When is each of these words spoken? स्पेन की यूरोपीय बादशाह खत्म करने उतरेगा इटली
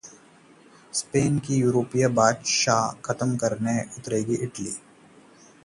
स्पेन 0.93 1.37
की 1.39 1.55
यूरोपीय 1.55 2.07
बादशाह 2.19 2.91
खत्म 3.05 3.37
करने 3.37 3.79
उतरेगा 3.97 4.43
इटली 4.43 4.73